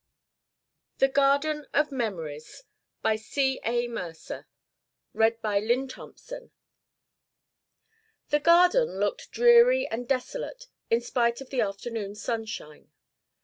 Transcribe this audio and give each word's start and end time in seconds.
THE 0.97 1.07
GARDEN 1.09 1.67
OF 1.75 1.91
MEMORIES 1.91 2.63
BY 3.03 3.15
C. 3.17 3.59
A. 3.63 3.87
MERCER 3.87 4.47
The 5.13 6.45
garden 8.41 8.99
looked 8.99 9.29
dreary 9.31 9.87
and 9.89 10.07
desolate 10.07 10.65
in 10.89 11.01
spite 11.01 11.39
of 11.39 11.51
the 11.51 11.61
afternoon 11.61 12.15
sunshine. 12.15 12.91